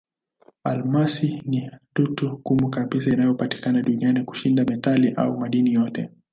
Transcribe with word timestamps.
Almasi 0.63 1.41
ni 1.45 1.71
dutu 1.95 2.29
ngumu 2.31 2.69
kabisa 2.69 3.09
inayopatikana 3.09 3.81
duniani 3.81 4.23
kushinda 4.23 4.63
metali 4.65 5.13
au 5.13 5.37
madini 5.39 5.73
yote. 5.73 6.09